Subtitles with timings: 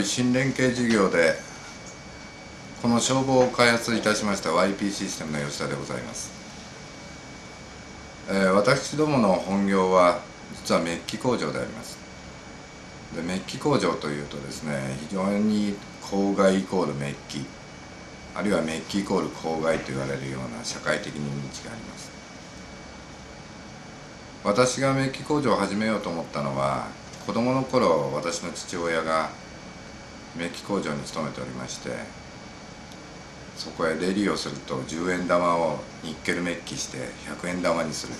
[0.00, 1.34] 度新連携事業で
[2.80, 6.32] この消防を開発いたしました YP システムの吉田でございます、
[8.30, 10.20] えー、私どもの本業は
[10.54, 12.00] 実はメッキ工場であります。
[13.14, 17.44] でメッキ工場というとですね非常に公害イコールメッキ
[18.34, 22.10] あるいはメッキイコール公害と言われるような社会的に認知があります。
[24.44, 26.88] 私がメッキ工場を始めようと思ったのは
[27.26, 29.28] 子供の頃私の父親が
[30.36, 31.90] メッキ工場に勤めておりまして
[33.56, 36.98] そこへレリをすると10円玉をニッケルメッキして
[37.42, 38.14] 100円玉にする。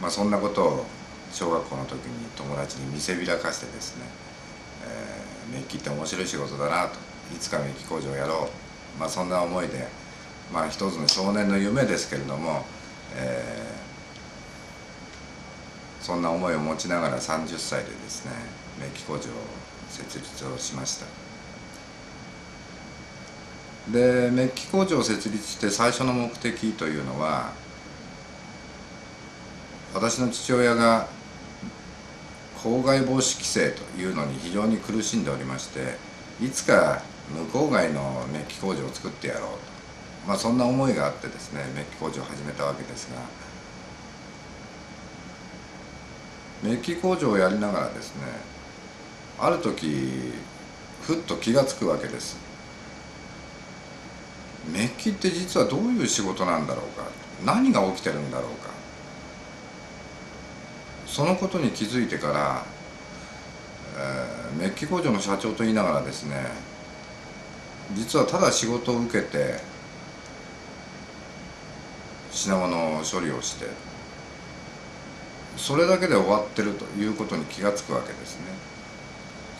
[0.00, 0.86] まあそんなことを
[1.32, 4.04] 小学校の時に友達に見せびらかしてですね、
[4.84, 6.94] えー、メッキって面白い仕事だなと
[7.32, 8.48] いつかメッキ工場をやろ
[8.96, 8.98] う。
[8.98, 9.86] まあそんな思いで
[10.52, 12.64] まあ一つの少年の夢ですけれども、
[13.14, 13.79] えー、
[16.00, 18.32] そんな思いを持ちながら30歳でですね
[18.80, 19.20] メッキ工場を
[19.88, 21.06] 設立をしました。
[23.90, 27.52] でメッキ工場を設立して最初の目的というのは
[29.94, 31.08] 私の父親が
[32.62, 35.96] 公害防止規制というのに非常に苦しんでおりまして
[36.40, 39.58] いつか無公害のメッキ工場を作ってやろうと、
[40.26, 43.49] まあ、そんな思いがあってですねメッキ工場を始めたわけですが
[46.62, 48.22] メッキ工場をやりながらですね
[49.38, 50.32] ある時
[51.02, 52.36] ふっと気が付くわけです。
[54.70, 57.06] メッキって実はどういう仕事なんだろうか？
[57.44, 58.70] 何が起きてるんだろうか？
[61.06, 62.64] そのことに気づいてから、
[63.96, 66.36] えー、メッキ工場の社長と言いながらですね
[67.94, 69.58] 実はただ仕事を受けて
[72.30, 73.66] 品物処理をして
[75.56, 78.46] それだけで終わってるということに気が付くわけですね。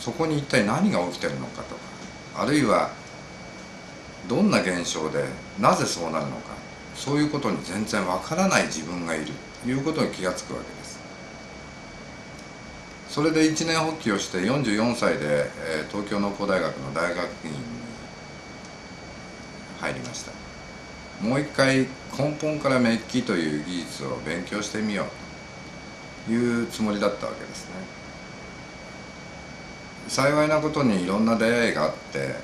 [0.00, 1.80] そこに一体何が起きてるのかとか
[2.36, 2.90] あるいは
[4.28, 5.24] どんな現象で
[5.58, 6.54] なぜそうなるのか
[6.94, 11.00] そういうことに全然わからない自分がいるということに気が付くわけです。
[13.08, 17.58] それで一年発起をして44歳で、えー、東京農工大学の大学院に
[19.80, 20.32] 入りました。
[21.20, 25.12] もう一回根本からメッキという技術を勉強してみようと。
[26.28, 27.74] いうつもりだったわけですね。
[30.08, 32.34] 幸いなことにいろんな出会いがあって、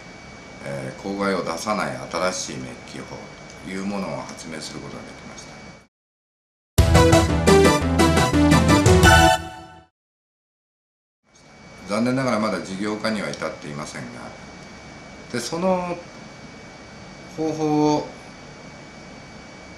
[0.64, 3.16] えー、公害を出さない新しいメッキ法
[3.64, 5.56] というものを発明することができました。
[11.88, 14.08] 残念ながらまだ事業化には至っていませんが
[15.32, 15.96] でその
[17.36, 18.06] 方法を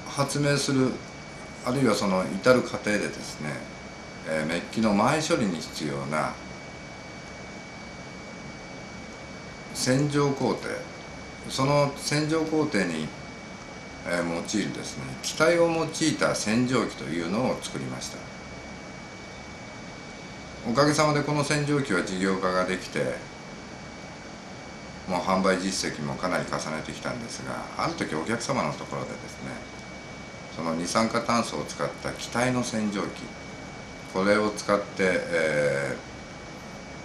[0.06, 0.90] 発明する
[1.66, 3.50] あるいはその至る過程でですね、
[4.28, 6.34] え、メッキの前処理に必要な
[9.74, 10.68] 洗浄工程。
[11.48, 13.08] その洗浄工程に、
[14.06, 18.18] え、用いるですね気体を用いた洗浄機というのを作りました。
[20.68, 23.14] おかげさまでこの洗浄機は事業化ができて
[25.08, 29.50] もう販売実績もかなり重ねてきたんですがある時お客様のところでですね
[30.54, 33.22] その二酸化炭素を使った気体の洗浄機
[34.12, 35.96] これを使って、え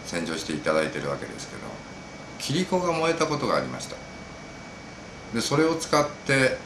[0.06, 1.62] ー、洗浄していただいてるわけですけど
[2.40, 3.96] 切子が燃えたことがありました。
[5.34, 6.58] でそれを使って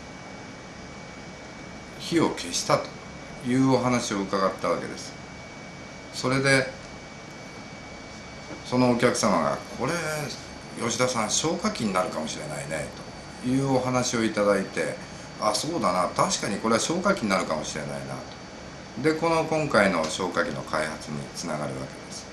[2.00, 2.88] 火を消したと
[3.48, 5.14] いうお話を伺ったわけです。
[6.14, 6.72] それで
[8.66, 9.94] そのお客様が「これ
[10.84, 12.88] 吉田さん消火器になるかもしれないね」
[13.44, 14.96] というお話をいただいて
[15.40, 18.37] 「あそうだな確かにこれは消火器になるかもしれないな」と。
[19.04, 22.27] でこの今回の消火器の開発につながるわけです。